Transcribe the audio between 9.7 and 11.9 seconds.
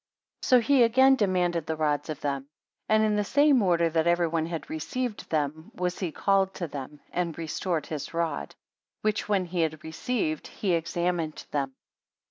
received, he examined them.